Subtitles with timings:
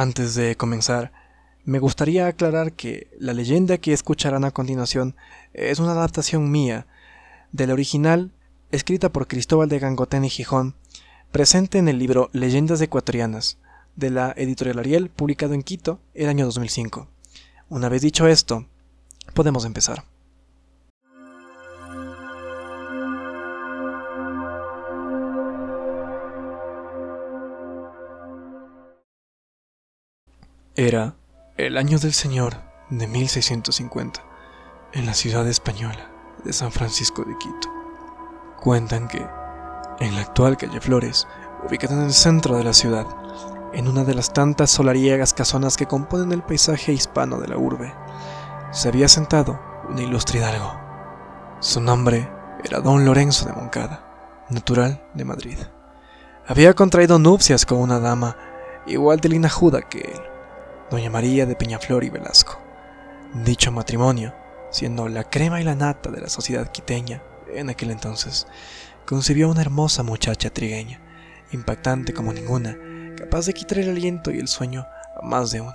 [0.00, 1.12] Antes de comenzar,
[1.66, 5.14] me gustaría aclarar que la leyenda que escucharán a continuación
[5.52, 6.86] es una adaptación mía
[7.52, 8.32] de la original
[8.72, 10.74] escrita por Cristóbal de Gangotén y Gijón,
[11.32, 13.58] presente en el libro Leyendas Ecuatorianas,
[13.94, 17.06] de la editorial Ariel, publicado en Quito el año 2005.
[17.68, 18.66] Una vez dicho esto,
[19.34, 20.04] podemos empezar.
[30.90, 31.14] Era
[31.56, 32.56] el año del Señor
[32.88, 34.24] de 1650,
[34.92, 36.10] en la ciudad española
[36.42, 37.68] de San Francisco de Quito.
[38.60, 39.24] Cuentan que,
[40.00, 41.28] en la actual calle Flores,
[41.64, 43.06] ubicada en el centro de la ciudad,
[43.72, 47.94] en una de las tantas solariegas casonas que componen el paisaje hispano de la urbe,
[48.72, 50.76] se había sentado un ilustre hidalgo.
[51.60, 52.28] Su nombre
[52.64, 55.58] era don Lorenzo de Moncada, natural de Madrid.
[56.48, 58.36] Había contraído nupcias con una dama
[58.88, 60.30] igual de linajuda que él,
[60.90, 62.60] doña María de Peñaflor y Velasco.
[63.44, 64.34] Dicho matrimonio,
[64.70, 67.22] siendo la crema y la nata de la sociedad quiteña
[67.54, 68.48] en aquel entonces,
[69.06, 71.00] concibió una hermosa muchacha trigueña,
[71.52, 72.76] impactante como ninguna,
[73.16, 74.84] capaz de quitar el aliento y el sueño
[75.20, 75.74] a más de uno,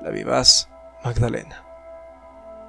[0.00, 0.68] la vivaz
[1.04, 1.64] Magdalena.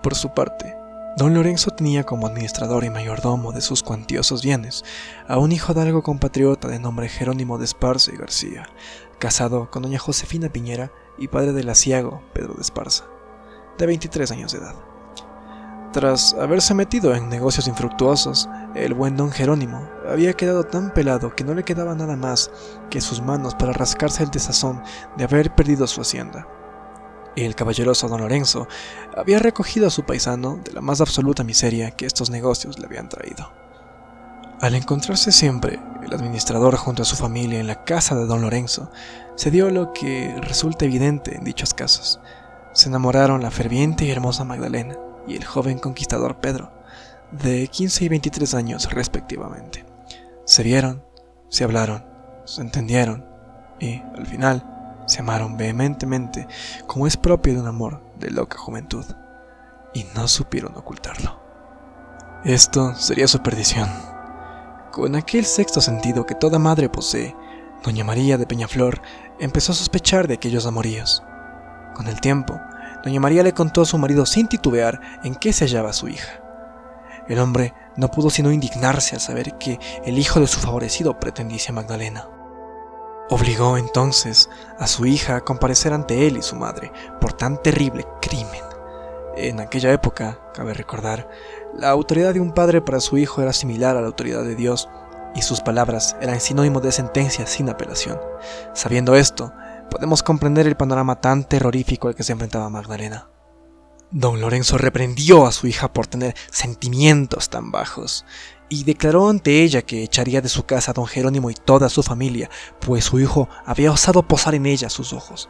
[0.04, 0.76] Por su parte,
[1.18, 4.84] don Lorenzo tenía como administrador y mayordomo de sus cuantiosos bienes
[5.28, 8.68] a un hijo de algo compatriota de nombre Jerónimo de Esparza y García,
[9.18, 13.06] casado con doña Josefina Piñera y padre del asiago Pedro de Esparza,
[13.78, 14.76] de 23 años de edad.
[15.92, 21.44] Tras haberse metido en negocios infructuosos, el buen don Jerónimo había quedado tan pelado que
[21.44, 22.52] no le quedaba nada más
[22.92, 24.84] que sus manos para rascarse el desazón
[25.18, 26.48] de haber perdido su hacienda.
[27.46, 28.68] El caballeroso don Lorenzo
[29.16, 33.10] había recogido a su paisano de la más absoluta miseria que estos negocios le habían
[33.10, 33.52] traído.
[34.62, 38.92] Al encontrarse siempre el administrador junto a su familia en la casa de don Lorenzo,
[39.36, 42.20] se dio lo que resulta evidente en dichos casos.
[42.74, 46.72] Se enamoraron la ferviente y hermosa Magdalena y el joven conquistador Pedro,
[47.32, 49.86] de 15 y 23 años respectivamente.
[50.44, 51.06] Se vieron,
[51.48, 52.06] se hablaron,
[52.44, 53.26] se entendieron
[53.80, 54.79] y, al final,
[55.10, 56.48] se amaron vehementemente
[56.88, 59.06] como es propio de un amor de loca juventud,
[59.94, 61.40] y no supieron ocultarlo.
[62.46, 63.90] Esto sería su perdición
[64.92, 67.36] con aquel sexto sentido que toda madre posee,
[67.84, 69.02] doña María de Peñaflor
[69.40, 71.24] empezó a sospechar de aquellos amoríos.
[71.96, 72.60] Con el tiempo,
[73.04, 76.42] doña María le contó a su marido sin titubear en qué se hallaba su hija.
[77.28, 81.60] El hombre no pudo sino indignarse al saber que el hijo de su favorecido pretendía
[81.70, 82.28] a Magdalena.
[83.30, 86.92] Obligó entonces a su hija a comparecer ante él y su madre
[87.22, 88.64] por tan terrible crimen.
[89.38, 91.30] En aquella época, cabe recordar,
[91.78, 94.90] la autoridad de un padre para su hijo era similar a la autoridad de Dios,
[95.36, 98.20] y sus palabras eran sinónimo de sentencia sin apelación.
[98.74, 99.54] Sabiendo esto,
[99.92, 103.30] podemos comprender el panorama tan terrorífico al que se enfrentaba Magdalena.
[104.12, 108.26] Don Lorenzo reprendió a su hija por tener sentimientos tan bajos
[108.70, 112.04] y declaró ante ella que echaría de su casa a don Jerónimo y toda su
[112.04, 112.50] familia,
[112.80, 115.50] pues su hijo había osado posar en ella sus ojos.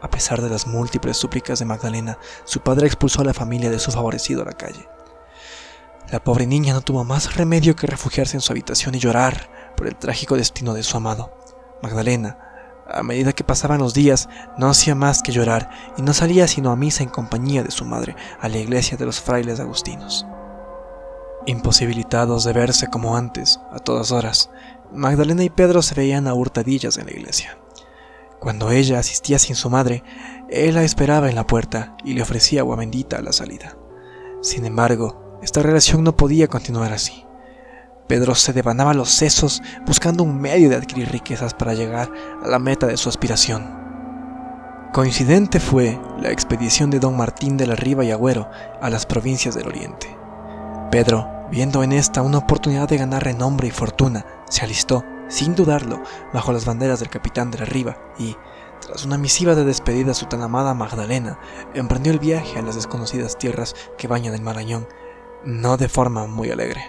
[0.00, 3.78] A pesar de las múltiples súplicas de Magdalena, su padre expulsó a la familia de
[3.78, 4.88] su favorecido a la calle.
[6.10, 9.86] La pobre niña no tuvo más remedio que refugiarse en su habitación y llorar por
[9.86, 11.36] el trágico destino de su amado.
[11.82, 12.38] Magdalena,
[12.88, 16.72] a medida que pasaban los días, no hacía más que llorar y no salía sino
[16.72, 20.26] a misa en compañía de su madre a la iglesia de los frailes agustinos.
[21.50, 24.50] Imposibilitados de verse como antes, a todas horas,
[24.92, 27.58] Magdalena y Pedro se veían a hurtadillas en la iglesia.
[28.38, 30.04] Cuando ella asistía sin su madre,
[30.48, 33.76] él la esperaba en la puerta y le ofrecía agua bendita a la salida.
[34.42, 37.26] Sin embargo, esta relación no podía continuar así.
[38.06, 42.12] Pedro se devanaba los sesos buscando un medio de adquirir riquezas para llegar
[42.44, 43.76] a la meta de su aspiración.
[44.92, 48.48] Coincidente fue la expedición de don Martín de la Riva y Agüero
[48.80, 50.16] a las provincias del Oriente.
[50.92, 56.02] Pedro, viendo en esta una oportunidad de ganar renombre y fortuna, se alistó, sin dudarlo,
[56.32, 58.36] bajo las banderas del capitán de la Riva y,
[58.80, 61.38] tras una misiva de despedida a su tan amada Magdalena,
[61.74, 64.86] emprendió el viaje a las desconocidas tierras que bañan el Marañón
[65.44, 66.82] no de forma muy alegre.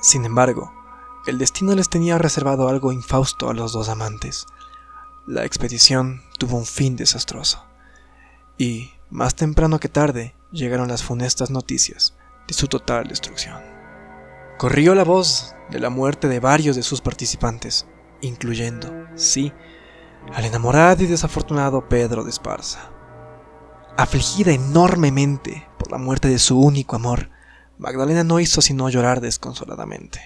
[0.00, 0.72] Sin embargo,
[1.26, 4.46] el destino les tenía reservado algo infausto a los dos amantes.
[5.26, 7.64] La expedición tuvo un fin desastroso,
[8.58, 12.14] y, más temprano que tarde, llegaron las funestas noticias
[12.46, 13.60] de su total destrucción.
[14.58, 17.86] Corrió la voz de la muerte de varios de sus participantes,
[18.20, 19.52] incluyendo, sí,
[20.32, 22.90] al enamorado y desafortunado Pedro de Esparza.
[23.96, 27.30] Afligida enormemente por la muerte de su único amor,
[27.78, 30.20] Magdalena no hizo sino llorar desconsoladamente.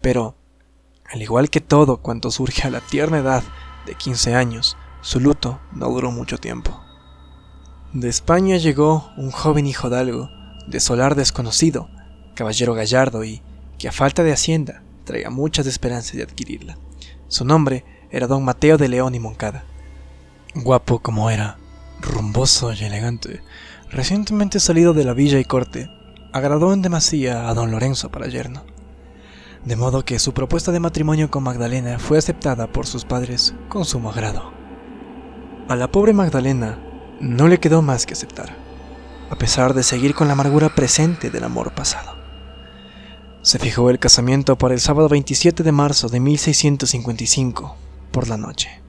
[0.00, 0.36] Pero,
[1.10, 3.42] al igual que todo cuanto surge a la tierna edad
[3.86, 6.80] de 15 años, su luto no duró mucho tiempo.
[7.92, 10.30] De España llegó un joven hijo hidalgo,
[10.66, 11.88] de solar desconocido,
[12.34, 13.42] caballero gallardo y
[13.78, 16.78] que a falta de hacienda traía muchas esperanzas de adquirirla.
[17.28, 19.64] Su nombre era don Mateo de León y Moncada.
[20.54, 21.58] Guapo como era,
[22.00, 23.40] rumboso y elegante,
[23.90, 25.88] recientemente salido de la villa y corte,
[26.32, 28.64] agradó en demasía a don Lorenzo para yerno.
[29.64, 33.84] De modo que su propuesta de matrimonio con Magdalena fue aceptada por sus padres con
[33.84, 34.52] sumo agrado.
[35.68, 36.78] A la pobre Magdalena
[37.20, 38.56] no le quedó más que aceptar,
[39.32, 42.18] a pesar de seguir con la amargura presente del amor pasado.
[43.40, 47.74] Se fijó el casamiento para el sábado 27 de marzo de 1655,
[48.10, 48.82] por la noche.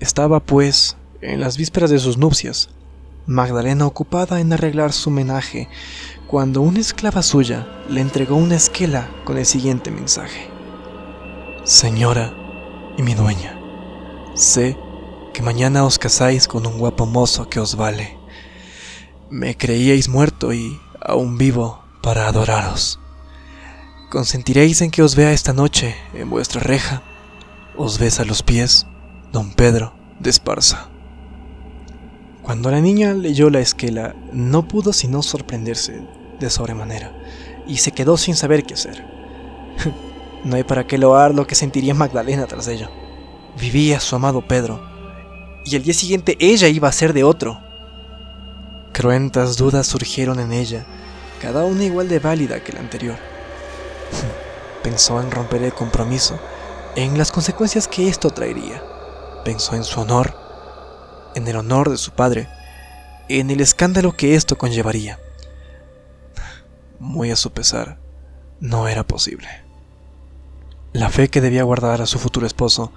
[0.00, 2.70] Estaba, pues, en las vísperas de sus nupcias,
[3.26, 5.68] Magdalena ocupada en arreglar su menaje,
[6.26, 10.50] cuando una esclava suya le entregó una esquela con el siguiente mensaje.
[11.62, 12.34] Señora
[12.96, 13.56] y mi dueña,
[14.34, 14.76] sé
[15.32, 18.17] que mañana os casáis con un guapo mozo que os vale.
[19.30, 22.98] Me creíais muerto y aún vivo para adoraros.
[24.10, 27.02] Consentiréis en que os vea esta noche en vuestra reja.
[27.76, 28.86] Os besa los pies,
[29.30, 30.88] don Pedro de Esparza.
[32.42, 36.00] Cuando la niña leyó la esquela, no pudo sino sorprenderse
[36.40, 37.12] de sobremanera
[37.66, 39.04] y se quedó sin saber qué hacer.
[40.44, 42.88] no hay para qué loar lo que sentiría Magdalena tras ello.
[43.60, 44.80] Vivía su amado Pedro,
[45.66, 47.67] y el día siguiente ella iba a ser de otro.
[48.98, 50.84] Cruentas dudas surgieron en ella,
[51.40, 53.16] cada una igual de válida que la anterior.
[54.82, 56.36] Pensó en romper el compromiso,
[56.96, 58.82] en las consecuencias que esto traería.
[59.44, 60.36] Pensó en su honor,
[61.36, 62.48] en el honor de su padre,
[63.28, 65.20] en el escándalo que esto conllevaría.
[66.98, 68.00] Muy a su pesar,
[68.58, 69.48] no era posible.
[70.92, 72.92] La fe que debía guardar a su futuro esposo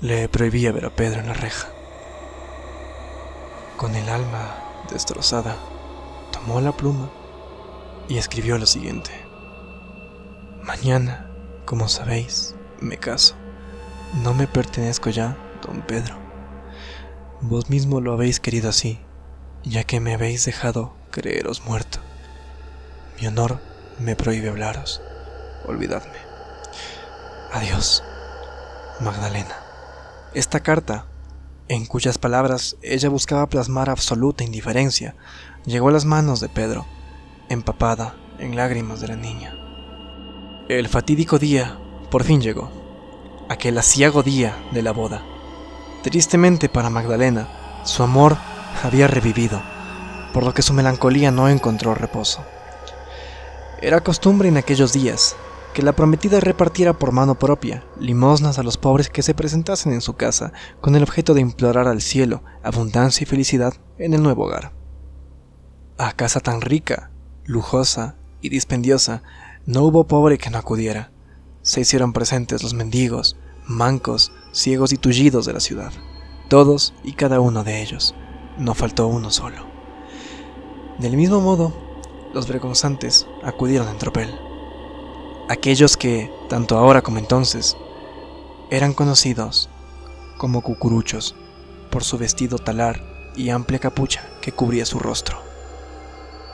[0.00, 1.68] le prohibía ver a Pedro en la reja.
[3.76, 5.56] Con el alma destrozada,
[6.32, 7.10] tomó la pluma
[8.08, 9.10] y escribió lo siguiente.
[10.62, 11.30] Mañana,
[11.64, 13.34] como sabéis, me caso.
[14.22, 15.36] No me pertenezco ya,
[15.66, 16.16] don Pedro.
[17.40, 19.00] Vos mismo lo habéis querido así,
[19.62, 21.98] ya que me habéis dejado creeros muerto.
[23.20, 23.60] Mi honor
[23.98, 25.02] me prohíbe hablaros.
[25.66, 26.18] Olvidadme.
[27.52, 28.02] Adiós,
[29.00, 29.56] Magdalena.
[30.34, 31.06] Esta carta,
[31.68, 35.14] en cuyas palabras ella buscaba plasmar absoluta indiferencia,
[35.64, 36.86] llegó a las manos de Pedro,
[37.48, 39.56] empapada en lágrimas de la niña.
[40.68, 41.78] El fatídico día
[42.10, 42.70] por fin llegó,
[43.48, 45.24] aquel asiago día de la boda.
[46.02, 47.48] Tristemente para Magdalena,
[47.84, 48.36] su amor
[48.82, 49.62] había revivido,
[50.32, 52.44] por lo que su melancolía no encontró reposo.
[53.80, 55.36] Era costumbre en aquellos días
[55.74, 60.00] que la prometida repartiera por mano propia limosnas a los pobres que se presentasen en
[60.00, 64.44] su casa con el objeto de implorar al cielo abundancia y felicidad en el nuevo
[64.44, 64.72] hogar.
[65.98, 67.10] A casa tan rica,
[67.44, 69.22] lujosa y dispendiosa
[69.66, 71.10] no hubo pobre que no acudiera.
[71.62, 73.36] Se hicieron presentes los mendigos,
[73.66, 75.92] mancos, ciegos y tullidos de la ciudad.
[76.48, 78.14] Todos y cada uno de ellos.
[78.58, 79.66] No faltó uno solo.
[80.98, 81.74] Del mismo modo,
[82.32, 84.53] los vergonzantes acudieron en tropel.
[85.48, 87.76] Aquellos que, tanto ahora como entonces,
[88.70, 89.68] eran conocidos
[90.38, 91.34] como cucuruchos
[91.90, 93.02] por su vestido talar
[93.36, 95.38] y amplia capucha que cubría su rostro.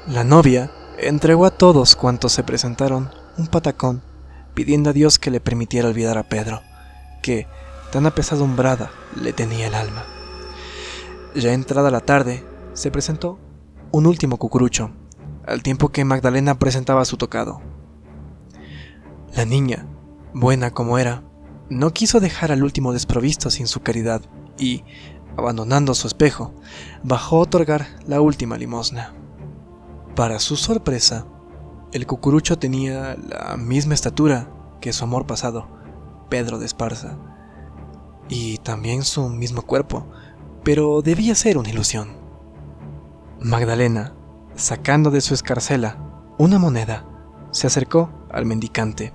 [0.08, 4.02] La novia entregó a todos cuantos se presentaron un patacón,
[4.54, 6.60] pidiendo a Dios que le permitiera olvidar a Pedro,
[7.22, 7.46] que,
[7.92, 10.04] tan apesadumbrada, le tenía el alma.
[11.34, 13.38] Ya entrada la tarde, se presentó
[13.92, 14.90] un último cucurucho,
[15.46, 17.62] al tiempo que Magdalena presentaba su tocado.
[19.34, 19.86] La niña,
[20.34, 21.22] buena como era,
[21.68, 24.22] no quiso dejar al último desprovisto sin su caridad
[24.58, 24.82] y,
[25.36, 26.52] abandonando su espejo,
[27.04, 29.14] bajó a otorgar la última limosna.
[30.16, 31.26] Para su sorpresa,
[31.92, 35.68] el cucurucho tenía la misma estatura que su amor pasado,
[36.28, 37.16] Pedro de Esparza,
[38.28, 40.06] y también su mismo cuerpo,
[40.64, 42.16] pero debía ser una ilusión.
[43.40, 44.14] Magdalena,
[44.54, 45.98] sacando de su escarcela
[46.38, 47.06] una moneda,
[47.50, 49.12] se acercó al mendicante,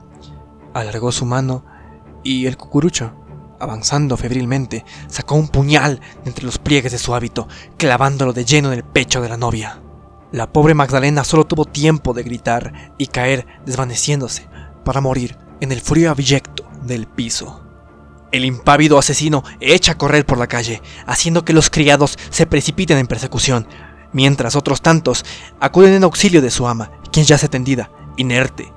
[0.82, 1.64] alargó su mano
[2.24, 3.14] y el cucurucho,
[3.60, 8.80] avanzando febrilmente, sacó un puñal entre los pliegues de su hábito, clavándolo de lleno en
[8.80, 9.80] el pecho de la novia.
[10.32, 14.48] La pobre Magdalena solo tuvo tiempo de gritar y caer desvaneciéndose
[14.84, 17.62] para morir en el frío abyecto del piso.
[18.32, 22.98] El impávido asesino echa a correr por la calle, haciendo que los criados se precipiten
[22.98, 23.66] en persecución,
[24.12, 25.24] mientras otros tantos
[25.62, 28.74] acuden en auxilio de su ama, quien yace tendida, inerte.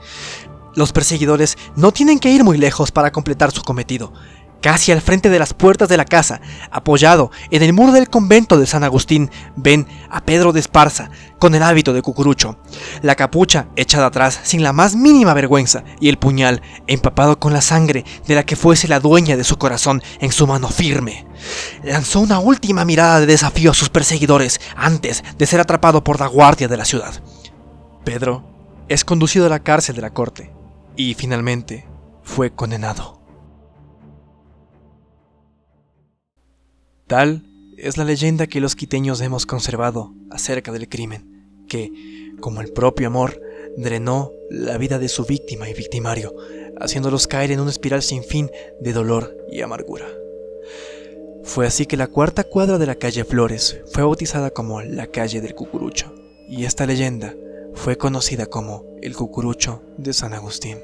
[0.74, 4.12] Los perseguidores no tienen que ir muy lejos para completar su cometido.
[4.60, 8.58] casi al frente de las puertas de la casa, apoyado en el muro del convento
[8.58, 12.58] de San Agustín, ven a Pedro de Esparza, con el hábito de cucurucho,
[13.02, 17.60] la capucha echada atrás sin la más mínima vergüenza y el puñal empapado con la
[17.60, 21.26] sangre de la que fuese la dueña de su corazón en su mano firme.
[21.84, 26.26] Lanzó una última mirada de desafío a sus perseguidores antes de ser atrapado por la
[26.26, 27.22] guardia de la ciudad.
[28.04, 28.44] Pedro
[28.88, 30.57] es conducido a la cárcel de la corte
[30.98, 31.86] y finalmente
[32.24, 33.22] fue condenado.
[37.06, 37.46] Tal
[37.78, 41.92] es la leyenda que los quiteños hemos conservado acerca del crimen, que,
[42.40, 43.40] como el propio amor,
[43.76, 46.34] drenó la vida de su víctima y victimario,
[46.80, 48.50] haciéndolos caer en una espiral sin fin
[48.80, 50.06] de dolor y amargura.
[51.44, 55.40] Fue así que la cuarta cuadra de la calle Flores fue bautizada como la calle
[55.40, 56.12] del Cucurucho,
[56.48, 57.36] y esta leyenda
[57.78, 60.78] fue conocida como el Cucurucho de San Agustín.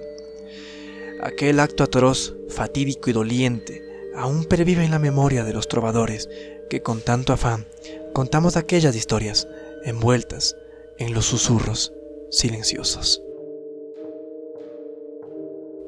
[1.20, 3.82] Aquel acto atroz, fatídico y doliente
[4.14, 6.28] aún pervive en la memoria de los trovadores
[6.70, 7.66] que con tanto afán
[8.12, 9.48] contamos aquellas historias
[9.84, 10.56] envueltas
[10.98, 11.92] en los susurros
[12.30, 13.20] silenciosos.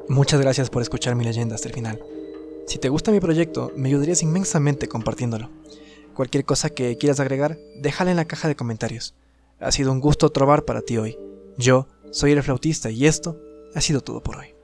[0.08, 2.02] Muchas gracias por escuchar mi leyenda hasta el final.
[2.66, 5.50] Si te gusta mi proyecto, me ayudarías inmensamente compartiéndolo.
[6.14, 9.14] Cualquier cosa que quieras agregar, déjala en la caja de comentarios.
[9.60, 11.18] Ha sido un gusto trobar para ti hoy.
[11.56, 13.40] Yo soy el flautista y esto
[13.74, 14.55] ha sido todo por hoy.